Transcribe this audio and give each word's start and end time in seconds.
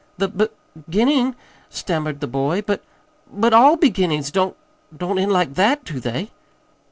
"The 0.17 0.29
b 0.29 0.47
beginning?" 0.73 1.35
stammered 1.69 2.21
the 2.21 2.27
boy. 2.27 2.63
"But 2.63 2.81
but 3.31 3.53
ALL 3.53 3.77
beginnings 3.77 4.31
don't 4.31 4.57
don't 4.97 5.19
end 5.19 5.31
like 5.31 5.53
that, 5.53 5.83
do 5.85 5.99
they?" 5.99 6.31